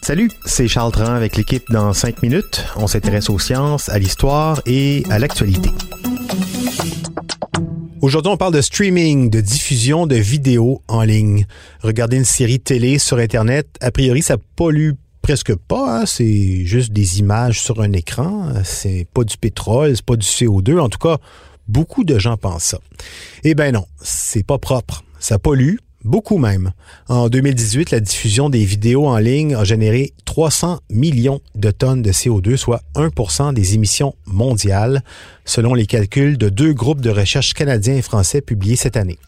[0.00, 2.64] Salut, c'est Charles Tran avec l'équipe dans 5 minutes.
[2.76, 5.68] On s'intéresse aux sciences, à l'histoire et à l'actualité.
[8.00, 11.44] Aujourd'hui, on parle de streaming, de diffusion de vidéos en ligne.
[11.82, 16.00] Regarder une série télé sur Internet, a priori, ça pollue presque pas.
[16.00, 16.06] Hein.
[16.06, 18.48] C'est juste des images sur un écran.
[18.64, 20.78] C'est pas du pétrole, c'est pas du CO2.
[20.78, 21.18] En tout cas,
[21.68, 22.78] beaucoup de gens pensent ça.
[23.44, 25.02] Eh ben non, c'est pas propre.
[25.18, 25.76] Ça pollue,
[26.06, 26.72] beaucoup même.
[27.08, 32.12] En 2018, la diffusion des vidéos en ligne a généré 300 millions de tonnes de
[32.12, 35.02] CO2, soit 1% des émissions mondiales,
[35.44, 39.18] selon les calculs de deux groupes de recherche canadiens et français publiés cette année.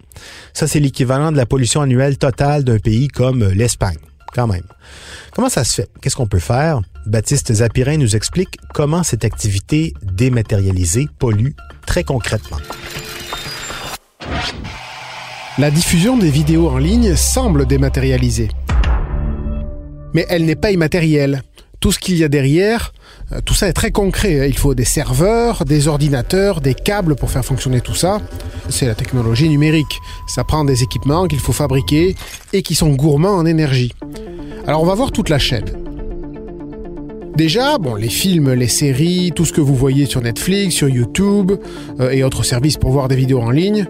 [0.53, 3.99] Ça, c'est l'équivalent de la pollution annuelle totale d'un pays comme l'Espagne,
[4.33, 4.65] quand même.
[5.35, 5.89] Comment ça se fait?
[6.01, 6.81] Qu'est-ce qu'on peut faire?
[7.07, 11.53] Baptiste Zapirin nous explique comment cette activité dématérialisée pollue
[11.87, 12.59] très concrètement.
[15.59, 18.49] La diffusion des vidéos en ligne semble dématérialisée.
[20.15, 21.43] Mais elle n'est pas immatérielle.
[21.81, 22.93] Tout ce qu'il y a derrière,
[23.33, 24.49] euh, tout ça est très concret.
[24.49, 28.21] Il faut des serveurs, des ordinateurs, des câbles pour faire fonctionner tout ça.
[28.69, 29.99] C'est la technologie numérique.
[30.29, 32.15] Ça prend des équipements qu'il faut fabriquer
[32.53, 33.93] et qui sont gourmands en énergie.
[34.65, 35.88] Alors on va voir toute la chaîne.
[37.39, 41.53] Déjà, bon, les films, les séries, tout ce que vous voyez sur Netflix, sur YouTube
[42.01, 43.87] euh, et autres services pour voir des vidéos en ligne,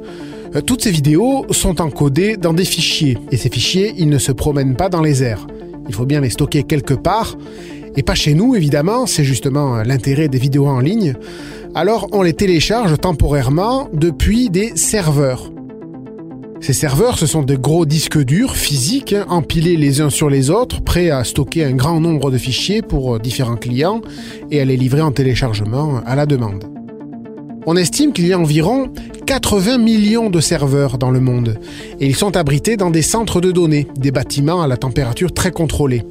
[0.54, 3.16] euh, toutes ces vidéos sont encodées dans des fichiers.
[3.32, 5.46] Et ces fichiers, ils ne se promènent pas dans les airs.
[5.88, 7.38] Il faut bien les stocker quelque part.
[7.96, 11.14] Et pas chez nous, évidemment, c'est justement euh, l'intérêt des vidéos en ligne.
[11.74, 15.50] Alors on les télécharge temporairement depuis des serveurs.
[16.60, 20.50] Ces serveurs, ce sont de gros disques durs physiques, hein, empilés les uns sur les
[20.50, 24.00] autres, prêts à stocker un grand nombre de fichiers pour euh, différents clients
[24.50, 26.64] et à les livrer en téléchargement à la demande.
[27.64, 28.90] On estime qu'il y a environ
[29.26, 31.58] 80 millions de serveurs dans le monde,
[32.00, 35.52] et ils sont abrités dans des centres de données, des bâtiments à la température très
[35.52, 36.02] contrôlée.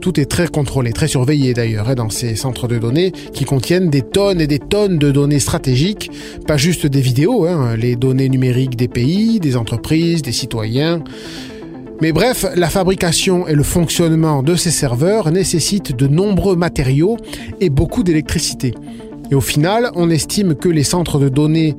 [0.00, 3.90] Tout est très contrôlé, très surveillé d'ailleurs, hein, dans ces centres de données qui contiennent
[3.90, 6.10] des tonnes et des tonnes de données stratégiques,
[6.46, 11.04] pas juste des vidéos, hein, les données numériques des pays, des entreprises, des citoyens.
[12.00, 17.18] Mais bref, la fabrication et le fonctionnement de ces serveurs nécessitent de nombreux matériaux
[17.60, 18.72] et beaucoup d'électricité.
[19.30, 21.76] Et au final, on estime que les centres de données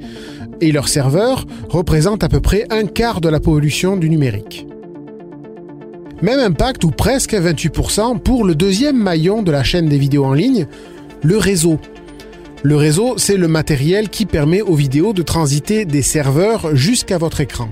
[0.62, 4.68] et leurs serveurs représentent à peu près un quart de la pollution du numérique.
[6.22, 10.34] Même impact, ou presque 28%, pour le deuxième maillon de la chaîne des vidéos en
[10.34, 10.68] ligne,
[11.24, 11.80] le réseau.
[12.62, 17.42] Le réseau, c'est le matériel qui permet aux vidéos de transiter des serveurs jusqu'à votre
[17.42, 17.70] écran.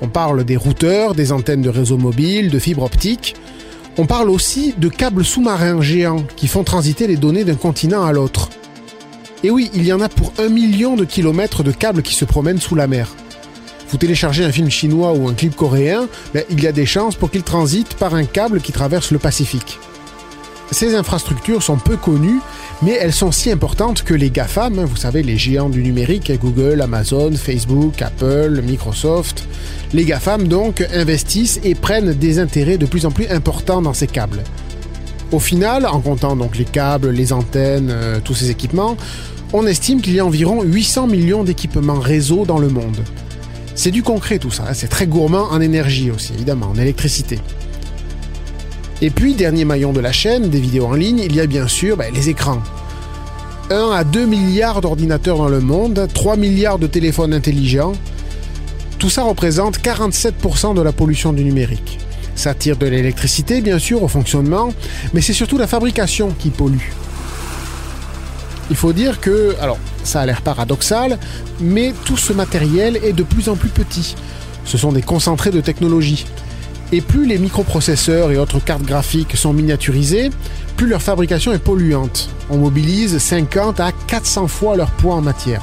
[0.00, 3.36] On parle des routeurs, des antennes de réseau mobile, de fibres optiques.
[3.98, 8.12] On parle aussi de câbles sous-marins géants qui font transiter les données d'un continent à
[8.12, 8.48] l'autre.
[9.44, 12.24] Et oui, il y en a pour un million de kilomètres de câbles qui se
[12.24, 13.14] promènent sous la mer.
[13.92, 16.08] Vous téléchargez un film chinois ou un clip coréen,
[16.48, 19.78] il y a des chances pour qu'il transite par un câble qui traverse le Pacifique.
[20.70, 22.40] Ces infrastructures sont peu connues,
[22.80, 26.32] mais elles sont si importantes que les GAFAM, hein, vous savez, les géants du numérique,
[26.40, 29.44] Google, Amazon, Facebook, Apple, Microsoft,
[29.92, 34.06] les GAFAM donc investissent et prennent des intérêts de plus en plus importants dans ces
[34.06, 34.42] câbles.
[35.32, 38.96] Au final, en comptant donc les câbles, les antennes, euh, tous ces équipements,
[39.52, 42.96] on estime qu'il y a environ 800 millions d'équipements réseau dans le monde.
[43.74, 44.74] C'est du concret tout ça, hein.
[44.74, 47.38] c'est très gourmand en énergie aussi, évidemment, en électricité.
[49.00, 51.66] Et puis, dernier maillon de la chaîne des vidéos en ligne, il y a bien
[51.66, 52.62] sûr ben, les écrans.
[53.70, 57.94] 1 à 2 milliards d'ordinateurs dans le monde, 3 milliards de téléphones intelligents.
[58.98, 61.98] Tout ça représente 47% de la pollution du numérique.
[62.34, 64.72] Ça tire de l'électricité, bien sûr, au fonctionnement,
[65.14, 66.92] mais c'est surtout la fabrication qui pollue.
[68.70, 71.18] Il faut dire que, alors, ça a l'air paradoxal,
[71.60, 74.14] mais tout ce matériel est de plus en plus petit.
[74.64, 76.26] Ce sont des concentrés de technologie.
[76.92, 80.30] Et plus les microprocesseurs et autres cartes graphiques sont miniaturisés,
[80.76, 82.28] plus leur fabrication est polluante.
[82.50, 85.62] On mobilise 50 à 400 fois leur poids en matière.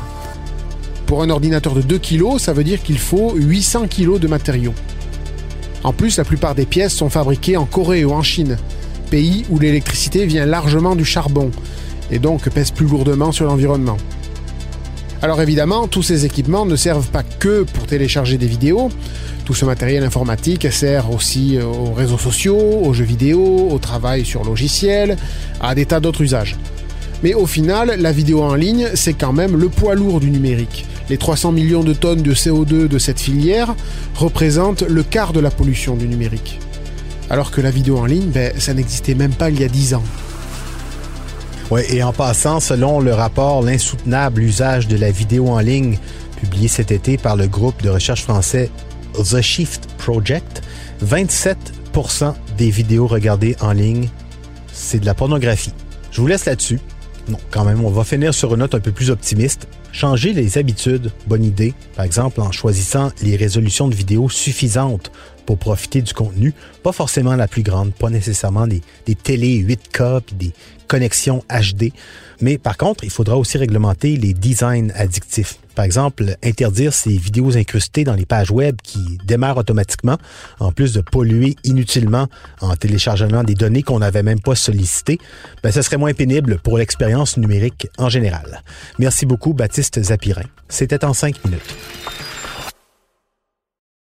[1.05, 4.73] Pour un ordinateur de 2 kg, ça veut dire qu'il faut 800 kg de matériaux.
[5.83, 8.57] En plus, la plupart des pièces sont fabriquées en Corée ou en Chine,
[9.09, 11.51] pays où l'électricité vient largement du charbon,
[12.11, 13.97] et donc pèse plus lourdement sur l'environnement.
[15.21, 18.89] Alors évidemment, tous ces équipements ne servent pas que pour télécharger des vidéos.
[19.43, 24.23] Tout ce matériel informatique sert aussi euh, aux réseaux sociaux, aux jeux vidéo, au travail
[24.23, 25.17] sur logiciel,
[25.59, 26.55] à des tas d'autres usages.
[27.21, 30.85] Mais au final, la vidéo en ligne, c'est quand même le poids lourd du numérique.
[31.09, 33.75] Les 300 millions de tonnes de CO2 de cette filière
[34.15, 36.59] représentent le quart de la pollution du numérique.
[37.29, 39.95] Alors que la vidéo en ligne, ben, ça n'existait même pas il y a 10
[39.95, 40.03] ans.
[41.71, 45.99] Oui, et en passant, selon le rapport L'insoutenable usage de la vidéo en ligne,
[46.39, 48.71] publié cet été par le groupe de recherche français
[49.13, 50.63] The Shift Project,
[51.05, 54.09] 27% des vidéos regardées en ligne,
[54.73, 55.73] c'est de la pornographie.
[56.11, 56.79] Je vous laisse là-dessus.
[57.27, 59.67] Non, quand même, on va finir sur une note un peu plus optimiste.
[59.91, 61.75] Changer les habitudes, bonne idée.
[61.95, 65.11] Par exemple, en choisissant les résolutions de vidéos suffisantes
[65.49, 66.53] pour profiter du contenu.
[66.83, 68.83] Pas forcément la plus grande, pas nécessairement des,
[69.15, 70.51] télé 8K puis des
[70.87, 71.91] connexions HD.
[72.39, 75.57] Mais par contre, il faudra aussi réglementer les designs addictifs.
[75.73, 80.19] Par exemple, interdire ces vidéos incrustées dans les pages web qui démarrent automatiquement,
[80.59, 82.27] en plus de polluer inutilement
[82.61, 85.17] en téléchargeant des données qu'on n'avait même pas sollicitées,
[85.63, 88.61] ben, ce serait moins pénible pour l'expérience numérique en général.
[88.99, 90.45] Merci beaucoup, Baptiste Zapirin.
[90.67, 91.75] C'était en cinq minutes.